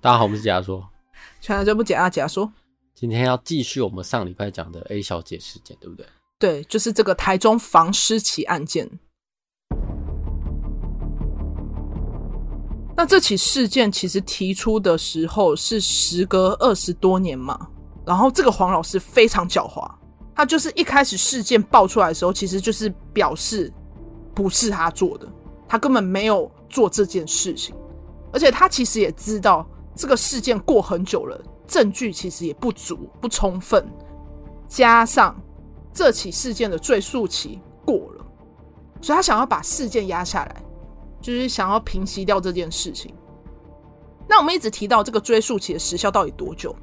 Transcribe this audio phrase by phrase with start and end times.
[0.00, 0.86] 大家好，我们是假说，
[1.40, 2.50] 全来就不假啊，假说。
[2.94, 6.06] 今天要继续我们上礼拜讲的 A 小姐事件，对不对？
[6.38, 8.88] 对，就是这个台中房尸奇案件。
[12.96, 17.68] 那这起事件其实提出的时候是时隔二十多年嘛，
[18.06, 19.90] 然后这个黄老师非常狡猾，
[20.34, 23.72] 他就是一开始事件爆出来的时候，其实就是表示
[24.34, 25.28] 不是他做的，
[25.68, 27.74] 他根本没有做这件事情。
[28.32, 29.64] 而且他其实也知道
[29.96, 33.86] 这个事件过很久了，证据其实也不足不充分，
[34.66, 35.40] 加上
[35.92, 38.26] 这起事件的追诉期过了，
[39.00, 40.62] 所以他想要把事件压下来，
[41.20, 43.14] 就是想要平息掉这件事情。
[44.26, 46.74] 那我们一直提到这个追诉期的时效到底多久？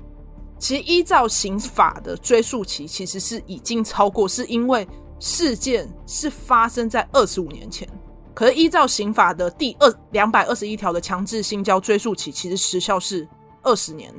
[0.57, 4.87] 其实依照刑法的追诉期，其实是已经超过，是因为
[5.19, 7.89] 事件是发生在二十五年前。
[8.33, 13.27] 可是依照刑法的第二两百二十一条的强制性交追诉期，其实时效是
[13.61, 14.13] 二十年，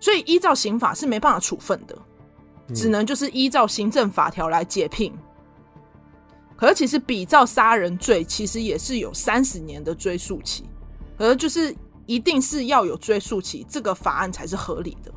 [0.00, 1.96] 所以依照刑法是没办法处分的，
[2.74, 5.12] 只能就是依照行政法条来解聘。
[6.56, 10.64] 可是其实比照杀人罪，其实也是有三十年的追诉期，
[11.18, 11.74] 可是就是
[12.06, 15.12] 一定是要有追诉期，这个法案才是合理的。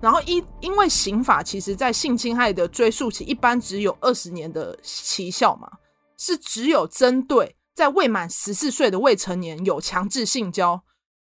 [0.00, 5.70] 然后因因为刑法其实在性侵害的追诉期一般只有二十年的期效嘛。
[6.18, 10.84] 是只有针对在未满十四岁的未成年有强制性交，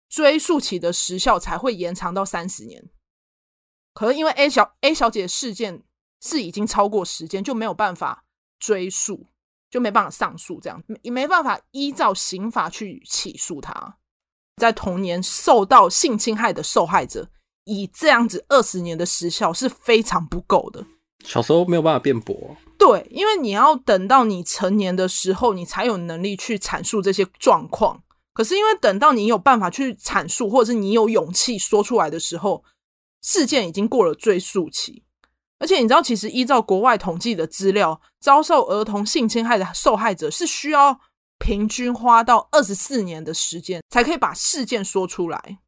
[0.09, 2.91] 追诉期的时效才会延长到三十年。
[3.95, 5.83] 可能因为 A 小 A 小姐事件
[6.21, 8.25] 是已经超过时间，就没有办法
[8.59, 9.27] 追诉，
[9.71, 13.99] 就没办法上诉，这样也没办法依照刑法去起诉她。
[14.57, 17.31] 在童年受到性侵害的受害者，
[17.65, 20.87] 以这样子二十年的时效是非常不够的。
[21.25, 22.57] 小时候没有办法辩驳。
[22.79, 28.03] 对，因为你要等到你成年的时候，你才有能力去阐述这些状况。
[28.35, 32.65] 可是因为等到你有办法去阐述，或者是你有勇气说出来的时候，
[33.23, 35.05] 事件已经过了追诉期。
[35.59, 40.99] 而且你知道，其实依照国外统计的资料，遭受儿童性侵害的受害者是需要
[41.39, 45.59] 平均花到二十四年的时间，才可以把事件说出来。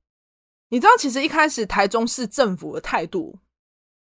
[0.70, 3.38] 你知道，其实一开始台中市政府的态度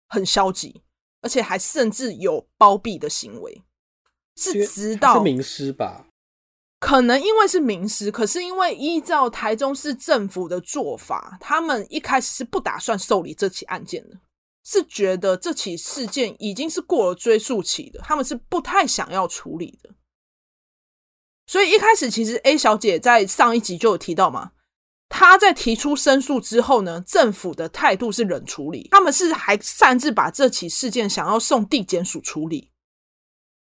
[0.08, 0.82] 很消极。
[1.20, 3.62] 而且还甚至有包庇的行为，
[4.36, 6.06] 是直到是名师吧？
[6.78, 14.18] 可能因为是名师，可是因为依照台中市政府的做法，他们一开始是不打算受理这起案件的，
[14.64, 19.90] 是觉得这起事件已经是过了追诉期的，他们是不太想要处理的。
[21.46, 24.52] 所以一开始其实 A 小姐在上一集就有提到嘛。
[25.12, 32.70] 他在提出申诉之后呢，政府的态度是冷处理，他们是还擅自把这起事件想要送地检署处理，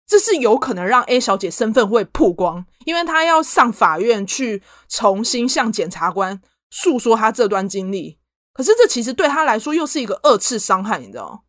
[0.06, 8.18] 这是有可能让 A 小姐身份会曝光，因为她要上法院去重新向检察官诉说她这段经历。
[8.52, 11.44] 可是这其实对她来说又是一个二次伤害，你知道？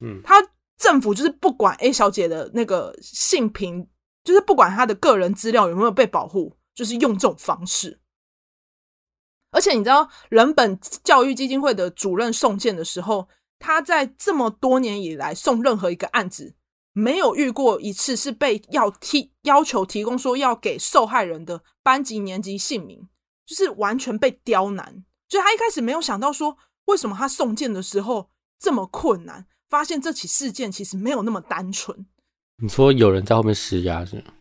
[0.00, 0.42] 嗯，他
[0.78, 3.86] 政府就是不管 A 小姐的那个性平，
[4.24, 8.00] 就是不管她的个人资料有没有被保护，就是用这种方式。
[9.52, 16.56] 而且你知道，人本教育基金会的主任送件的时候，他在这么多年以来送任何一个案子，
[16.92, 23.08] 没有遇过一次是被要提要求提供说要给受害人的班级年级姓名，
[23.46, 25.04] 就是完全被刁难。
[25.28, 32.06] 就他一开始没有想到说，为什么他送件的时候这么困难，发现这起事件其实没有那么单纯。
[32.62, 34.32] 你说有人在后面施压是吗？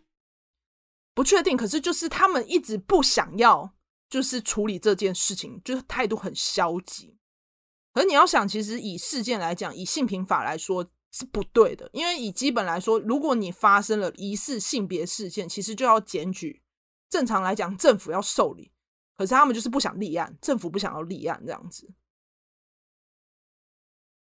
[1.14, 3.74] 不确定，可是就是他们一直不想要。
[4.12, 7.18] 就是处理这件事情，就是态度很消极。
[7.94, 16.62] 可你要想，其实以事件来讲，以性平法来说是不对的，因为以基本来说，如果你发生了疑似性别事件，其实就要检举。
[17.10, 18.72] 正常来讲，政府要受理，
[19.18, 21.90] 可是他们就是不想立案，政府不想要立案这样子。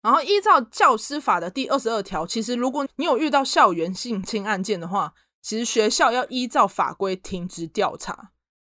[0.01, 8.31] 然后依照教师法的第二十二条，其实如果你有遇到校园性侵案件的话，其实学校要依照法规停职调查。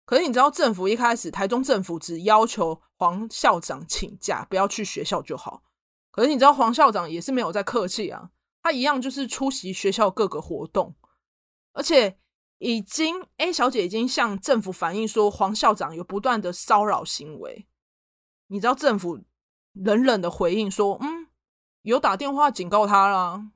[0.07, 5.63] 可是你知道，政府一开始台中政府只要求黄校长请假，不要去学校就好。
[6.11, 8.31] 可是你知道，黄校长也是没有在客气啊，
[8.63, 10.95] 他一样就是出席学校各个活动，
[11.73, 12.17] 而且
[12.59, 17.67] 已经 A 小姐已经向政府反映说，黄校长有不断的骚扰行为。
[18.47, 19.25] 你知道，政府
[19.73, 21.27] 冷冷的回应说：“嗯，
[21.81, 23.51] 有打电话警告他啦。”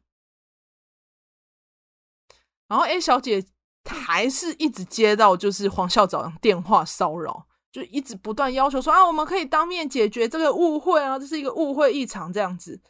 [2.68, 3.46] 然后 A 小姐。
[3.86, 12.82] 还是一直接到就是黄校长电话骚扰，就一直不断要求说啊，我们可以当面解决这个误会啊，这是一个误会一场这样子，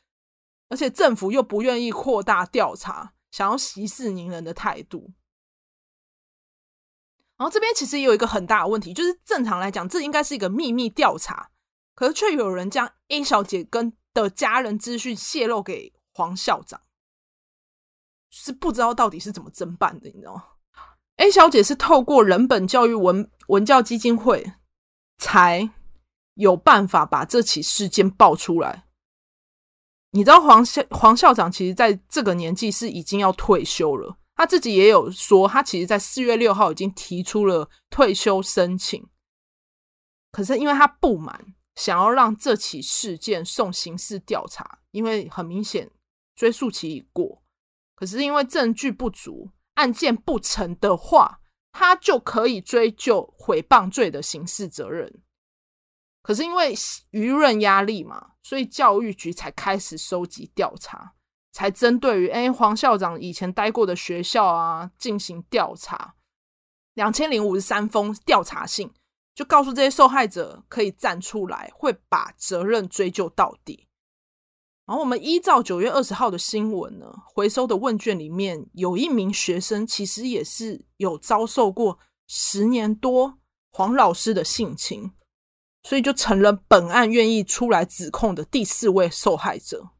[0.70, 5.14] 而且政府又不愿意扩大调查，想要息事宁人的态度。
[7.38, 11.50] 然后这边其实也有一个很大的问题，就是正常来讲，这应该是一个秘密调查，
[11.96, 16.82] 可是却有人将 A 小姐跟的家人资讯泄露给黄校长，
[18.30, 20.44] 是不知道到底是怎么侦办的，你知道吗
[21.18, 24.54] ？A 小姐是透过人本教育文文教基金会
[25.18, 25.70] 才
[26.36, 28.86] 有办法把这起事件爆出来。
[30.12, 39.08] 你知道黄校黄校长其实在这个年纪是已经要退休了，他自己也有说，他其实在四月六号已经提出了退休申请，
[40.32, 41.54] 可是因为他不满。
[41.74, 45.90] 想要让这起事件送刑事调查，因为很明显
[46.36, 47.42] 追诉期已过。
[47.96, 49.50] 可是因为证据不足，
[49.82, 51.42] 案件不成的话，
[51.72, 55.22] 他就可以追究诽谤罪的刑事责任。
[56.22, 56.76] 可是因为
[57.12, 61.16] 舆论压力嘛，所以教育局才开始收集调查，
[61.52, 66.14] 才针对于哎黄校长以前待过的学校啊进行调查。
[66.94, 68.94] 两千零五十三封调查信。
[69.34, 73.88] 就告诉这些受害者可以站出来，会把责任追究到底。
[74.86, 83.40] 然后我们依照九月二十号的新闻呢，回收的问卷里面有一名学生，其实也是有遭受过十年多
[83.72, 85.12] 黄老师的性侵，
[85.84, 89.92] 所以就成了本案愿意出来指控的第四位受害者。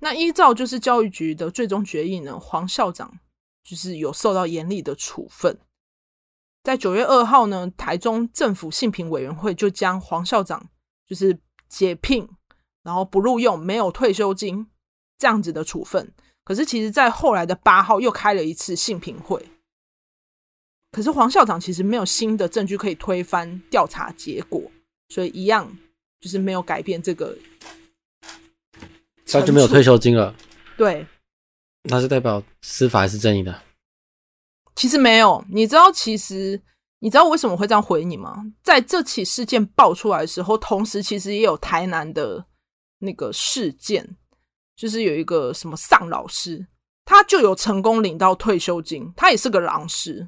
[0.00, 3.20] 那依照就是教育局的最终决议呢，黄校长。
[3.62, 5.56] 就是有受到严厉的处分，
[6.62, 10.68] 在九月二号呢，台中政府性评委员会就将黄校长
[11.06, 12.28] 就是解聘，
[12.82, 14.66] 然后不录用，没有退休金
[15.18, 16.12] 这样子的处分。
[16.44, 19.46] 可是，其实，在后来的八号又开了一次性评会，
[20.90, 24.70] 可是黄校长其实没有新的证据可以推翻调查结果，
[25.08, 25.76] 所以一样
[26.20, 27.36] 就是没有改变这个，
[29.26, 30.34] 他就没有退休金了。
[30.76, 31.06] 对。
[31.84, 33.62] 那是代表司法还是正义的？
[34.80, 36.58] 其实没有，你知道，其实
[37.00, 38.42] 你知道我为什么会这样回你吗？
[38.62, 42.42] 在这起事件爆出来的时候，同时其实也有台南的
[43.00, 44.16] 那个事件，
[44.74, 46.66] 就是有一个什么尚老师，
[47.04, 50.26] 他就有成功领到退休金，他也是个狼师。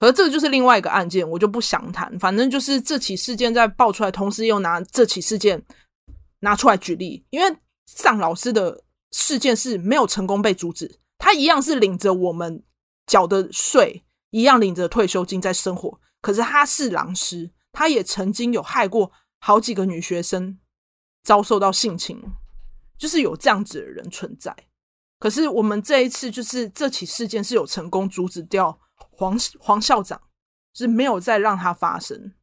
[0.00, 2.18] 可这个就是另外一个案件，我就不详谈。
[2.18, 5.62] 反正就是这起事件在爆出来，同时又拿这起事件
[6.40, 7.56] 拿出来举例，因为
[7.86, 8.82] 尚老师的。
[9.14, 12.62] 事件是没有成功被阻止，他一样是领着我们
[13.06, 16.00] 缴的税，一样领着退休金在生活。
[16.20, 20.58] 可是他是狼师，他也曾经有害过好几个女学生，
[21.22, 22.22] 遭受到性侵，
[22.96, 24.56] 就是有这样子的人存在。
[25.18, 30.20] 可是我们这一次就是这起事件是有成功阻止掉黄黄校长，
[30.74, 32.34] 是没有再让他发生。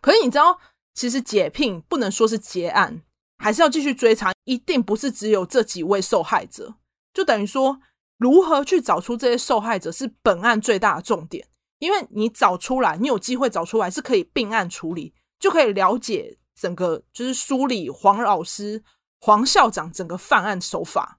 [0.00, 0.58] 可是你知道，
[0.94, 3.02] 其实解聘不能说是结案。
[3.42, 6.74] 还是要继续追查，一定不是只有这几位受害者，
[7.14, 7.80] 就等于说，
[8.20, 11.44] 如何去找出这些受害者是本案最大的重点。
[11.78, 18.84] 因为你找出来，你有机会找出来，是可以并案处理，就可以了解整个，就是梳理黄老师、
[19.18, 21.18] 黄校长整个犯案手法，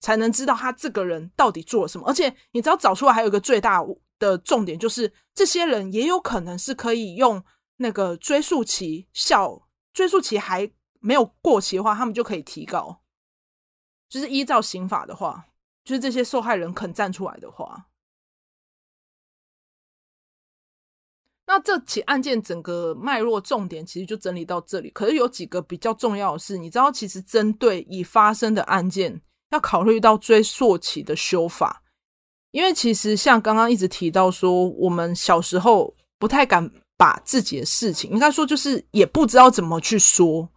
[0.00, 2.06] 才能知道他这个人到底做了什么。
[2.08, 3.82] 而且，你只要找出来，还有一个最大
[4.18, 7.42] 的重点，就是这些人也有可能是可以用
[7.76, 10.70] 那个追诉期效，追诉期还。
[11.02, 13.00] 没有过期的话，他们就可以提告。
[14.06, 15.46] 就是依照刑法的话，
[15.90, 17.88] 就是这些受害人肯站出来的话，
[21.48, 24.88] 那这起案件整个脉络重点其实就整理到这里。
[24.90, 31.82] 可是有几个比较重要的是，你知道，其实针对已发生的案件，要考虑到追溯期的修法，
[32.52, 40.48] 因为其实像刚刚一直提到说，我们小时候不太敢把自己的事情，应该说就是也不知道怎么去说。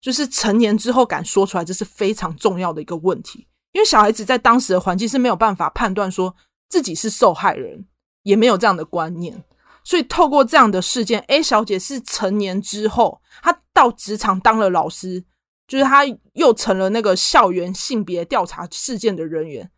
[0.00, 3.46] 就是成年之后敢说出来，这是非常重要的一个问题。
[3.78, 6.34] 因为小孩子在当时的环境是没有办法判断说
[6.68, 7.86] 自己是受害人，
[8.24, 9.44] 也没有这样的观念。
[9.84, 15.24] 所以透过这样的事件，A 小姐是成年之后，她到职场当了老师，
[15.68, 19.70] 就是她又成了那个校园性别调查事件的人员，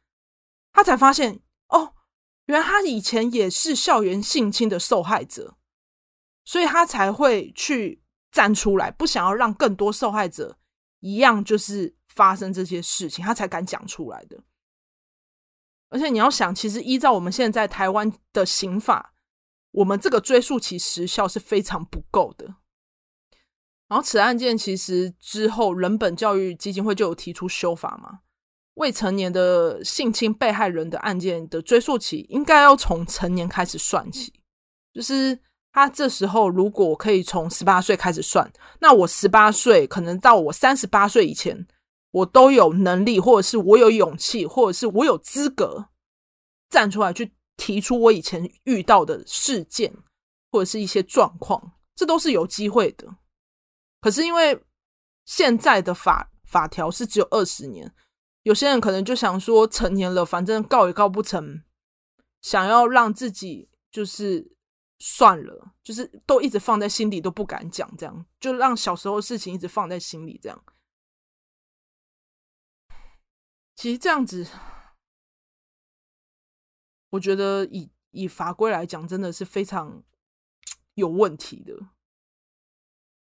[0.73, 1.93] 她才发现哦，
[2.47, 5.57] 原来她以前也是校园性侵的受害者，
[6.47, 8.03] 所以她才会去。
[8.33, 10.57] 站出来，不想要让更多受害者
[11.01, 14.39] 一样，就是发生这些事情，他才敢讲出来的。
[15.89, 19.15] 而且你要想，其实依照我们现在台湾的刑法，
[19.73, 22.57] 我们这个追诉期时效是非常不够的。
[23.89, 28.21] 然后此案件其实之后，人本教育基金会就有提出修法嘛，
[28.75, 34.33] 未成年的性侵被害人的案件的追诉期应该要从成年开始算起，
[34.93, 35.41] 就是。
[35.73, 41.65] 他这时候如果可以从十八岁开始算，那我十八岁可能到我三十八岁以前，
[42.13, 45.91] 我都有能力，或者是我有勇气，或者是我有资格
[46.69, 49.95] 站出来去提出我以前遇到的事件，
[50.51, 53.17] 或者是一些状况，这都是有机会的。
[54.01, 54.61] 可是因为
[55.25, 57.93] 现在的法法条是只有二十年，
[58.43, 61.63] 有些人可能就想说成年了，反正告也告不成，
[62.41, 64.57] 想要让自己就是
[64.99, 70.65] 算了，就是都一直放在心里，都不敢讲，这样就让小时候的事情一直放在心里，这样。
[73.81, 74.47] 其实这样子，
[77.09, 80.03] 我觉得以以法规来讲，真的是非常
[80.97, 81.73] 有问题的。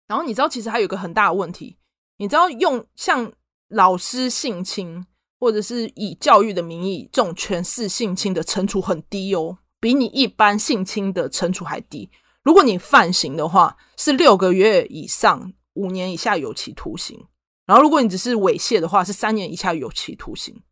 [0.07, 1.77] 然后你知道，其实还有个很大的问题，
[2.17, 3.31] 你知道用像
[3.69, 5.05] 老师性侵，
[5.39, 12.11] 或者是以教育的名义这种权势性侵的惩处很低哦，比你一般性侵的惩处还低。
[12.43, 17.27] 如果你犯刑的话，是六个月以上五年以下有期徒刑。
[17.71, 20.53] 然后如果你只是猥亵的话，是三年以下有期徒刑。
[20.57, 20.63] 你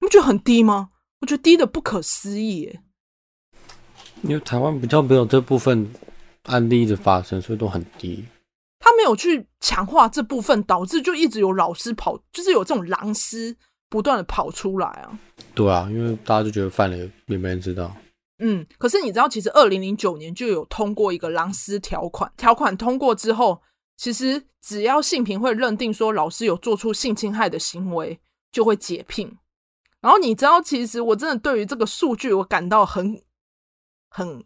[0.00, 0.88] 不觉得很低吗？
[1.20, 2.82] 我觉得低的不可思议耶。
[4.22, 5.88] 因为台湾比较没有这部分
[6.46, 8.24] 案例的发生，所以都很低。
[8.80, 13.56] 他没有去强化这部分，导致就一直有老师跑，就是有这种狼师
[13.88, 15.16] 不断的跑出来啊。
[15.54, 17.94] 对啊，因为大家就觉得犯了也没人知道。
[18.40, 23.62] 嗯，可是你知道，其实二零零九年就有通过一个狼师条款，条款通过之后，
[23.96, 28.20] 其实只要性平会认定说老师有做出性侵害的行为，
[28.50, 29.38] 就会解聘。
[30.00, 33.22] 然后你知道，其实我真的对于这个数据，我感到很
[34.08, 34.44] 很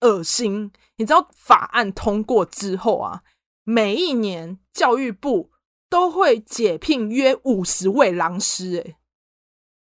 [0.00, 0.72] 恶心。
[0.96, 3.22] 你知道，法案通过之后啊。
[3.64, 5.52] 每一年，教育部
[5.88, 8.96] 都会解聘约五十位狼师，欸，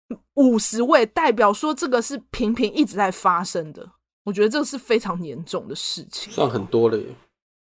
[0.10, 3.94] 诶，五十位代表说这个是频频一直在发生的。
[4.26, 7.06] 我觉得这个是非常严重的事情，算很多了耶。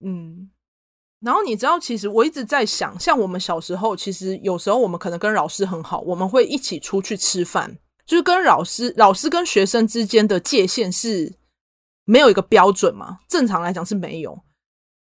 [0.01, 0.51] 嗯，
[1.21, 11.33] 然后你知道，其实我一直在想，像我们小时候，其实有时候我们可能跟老师很好，我们会一起出去吃饭，就是跟老师、老师跟学生之间的界限是
[12.05, 13.19] 没有一个标准嘛？
[13.27, 14.39] 正常来讲是没有。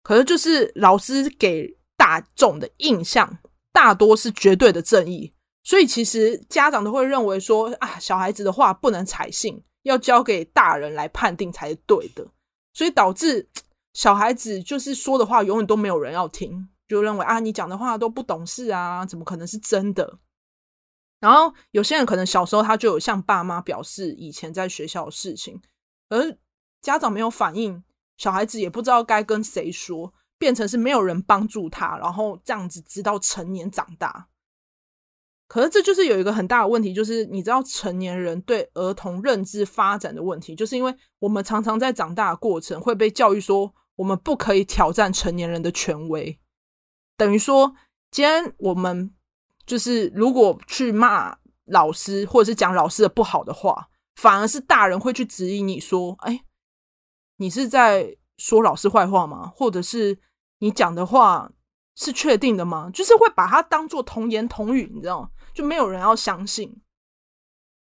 [0.01, 3.37] 可是，就是老师给大众的印象
[3.71, 5.31] 大多是绝对的正义，
[5.63, 12.25] 所以其实家长都会认为说啊，小孩子的话不能采信，要交给大人来判定才是对的，
[12.73, 13.47] 所以导致
[13.97, 20.19] 小孩子就是说的话永远都没有人要听，就认为啊，你讲的话都不懂事啊，怎么可能是真的？
[21.19, 25.59] 然后有些人可能小时候他就有向爸妈表示以前在学校的事情，
[26.09, 26.37] 而
[26.79, 27.83] 家长没有反应。
[28.17, 34.27] 小孩子也不知道该跟谁说，变成是没有人帮助他，然后这样子直到成年长大。
[35.47, 46.39] 可是这就是有一个很大的问题，就是你知道成年人对儿童认知发展的问题，就是因为我们常常在长大的过程会被教育说，我们不可以挑战成年人的权威，
[47.15, 47.75] 等于说
[48.09, 49.13] 今天我们
[49.65, 56.45] 就是如果去骂老师或者是讲老师的不好的话，反而是大人会去质疑你说，哎。
[57.39, 59.51] 你是在说老师坏话吗？
[59.55, 60.17] 或者是
[60.57, 61.51] 你讲的话
[61.95, 62.89] 是确定的吗？
[62.91, 65.29] 就是会把它当做童言童语，你知道吗？
[65.53, 66.81] 就没有人要相信，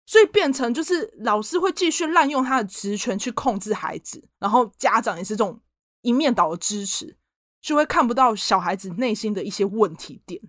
[0.08, 5.62] 所以变成就是老师会继续滥用他的职权去控制孩子，然后家长也是这种
[6.06, 7.18] 一面倒的支持，
[7.60, 10.40] 就会看不到小孩子内心的一些问题点。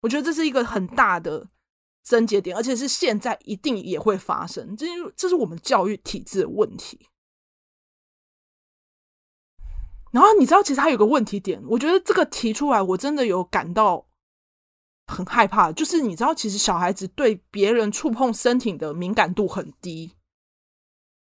[0.00, 1.48] 我觉得这是一个很大的
[2.02, 7.06] 症结点，而且是现在一定也会发生，这这是我们教育体制的问题。
[10.10, 14.06] 然后你知道，其实还有个问题点，我觉得这个提出来，我真的有感到
[15.06, 15.72] 很害怕。
[15.72, 20.12] 就是你知道，其实小孩子对别人触碰身体的敏感度很低，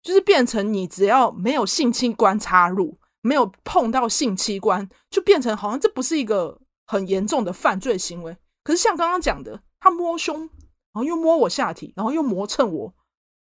[0.04, 8.38] 就是变成你只要没有性侵观插入，没有碰到性器官，就变成好像这不是一个很严重的犯罪行为。
[8.64, 10.50] 可是像刚刚讲的，他摸胸，然
[10.94, 12.94] 后又摸我下体，然后又磨蹭我，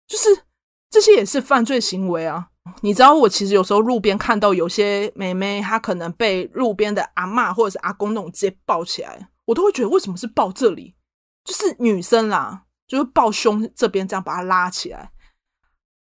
[0.06, 0.42] 就是
[0.90, 2.50] 这些也是犯罪行为啊。
[2.82, 10.94] 你知道，我其实有时候路边看到有些妹妹，她可能被路边的阿嬷或者是阿公那种直接抱起来，我都会觉得为什么是抱这里？
[11.44, 15.10] 就是女生啦，就是抱胸这边这样把她拉起来。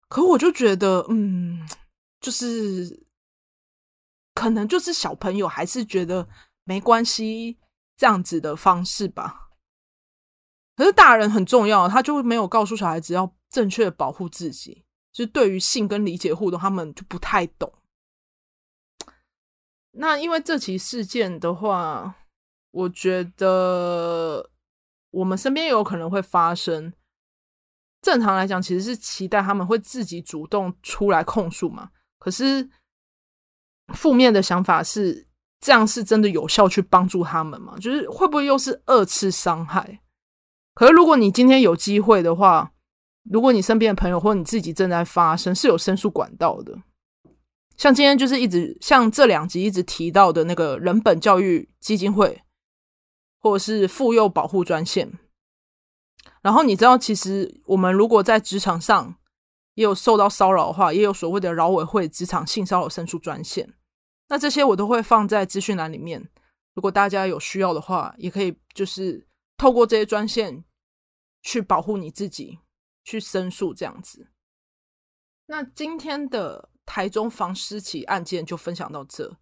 [0.09, 1.61] 可我就觉得，嗯，
[2.21, 3.07] 就是
[4.39, 6.25] 可能就是小朋友还是觉得
[6.63, 7.59] 没关系
[7.97, 9.49] 这样子的方式吧。
[10.77, 14.85] 可是大人很重要，他就没有告诉小孩子要正确的保护自己。
[15.11, 17.73] 就对于性跟理解互动，他们就不太懂。
[19.91, 22.15] 那因为这起事件的话，
[22.71, 24.49] 我觉得
[25.11, 26.93] 我们身边也有可能会发生。
[28.01, 31.91] 正常来讲，其实是期待他们会自己主动出来控诉嘛。
[32.21, 32.71] 可是
[33.95, 35.27] 负面的想法是，
[35.61, 37.75] 这样是真的有效去帮助他们吗？
[37.81, 40.01] 就是会不会又是二次伤害？
[40.75, 42.73] 可是如果你今天有机会的话，
[43.31, 46.79] 如果你身边的朋友或你自己正在发生，是有申诉管道的，
[47.77, 52.43] 像今天就是一直像这两集一直提到的那个人本教育基金会，
[53.41, 55.13] 或者是妇幼保护专线。
[56.41, 59.17] 然后你知道，其实我们如果在职场上
[59.75, 63.75] 也有受到骚扰的话，也有所谓的劳委会职场性骚扰申诉专线。
[64.29, 66.29] 那这些我都会放在资讯栏里面，
[66.75, 70.65] 如果大家有需要的话，也可以就是透过这些专线
[71.43, 72.59] 去保护你自己，
[73.05, 74.29] 去申诉这样子。
[75.47, 79.39] 那今天的台中房思琪案件就分享到这，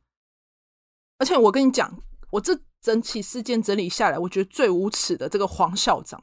[1.19, 2.01] 而且我跟你讲，
[2.31, 6.23] 我这整起事件整理下来，我觉得最无耻的这个黄校长。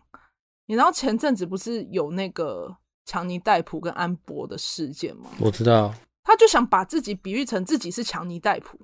[0.68, 5.30] 你知道前阵子不是有那个强尼戴普跟安博的事件吗？
[5.42, 5.94] 我知道，
[6.24, 8.80] 他就想把自己比喻成自己是强尼戴普，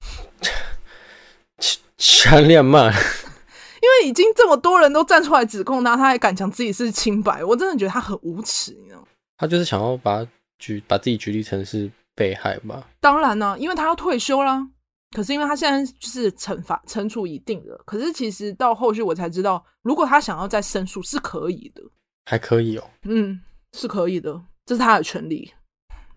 [1.96, 2.90] 强烈骂，
[3.80, 9.06] 因为已经这么多人都站出来指控他，他还敢讲自己是清白，我真的觉得他很无耻，你知道？
[9.36, 10.26] 他就是想要把
[10.58, 12.88] 举把自己举例成是被害吧？
[13.00, 14.68] 当然呢、啊，因为他要退休啦。
[15.14, 21.82] 可是因为他现在就是惩罚惩处已定了，可是其实到后续我才知道，如果他想要再申诉是可以的，
[22.24, 23.38] 还可以哦，嗯，
[23.74, 25.52] 是可以的，这是他的权利。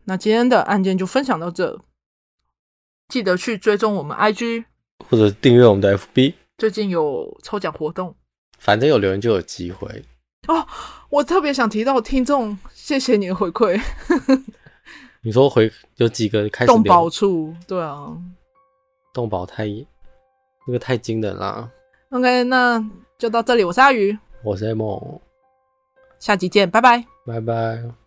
[0.06, 1.82] 那今天的案件就分享到这，
[3.08, 4.66] 记得去追踪我们 IG
[5.10, 8.16] 或者订阅我们的 FB，最近有抽奖活动，
[8.60, 10.04] 反正有留言就有机会
[10.48, 10.66] 哦。
[11.10, 13.82] 我特别想提到听众，谢谢你的回馈。
[15.22, 18.16] 你说回有几个开始动保处，对啊。
[19.12, 19.66] 动保太
[20.68, 21.70] 那个太惊人啦。
[22.10, 22.84] OK，那
[23.18, 23.64] 就到这里。
[23.64, 25.20] 我是阿鱼，我是 A 梦，
[26.20, 28.05] 下集见，拜拜，拜拜。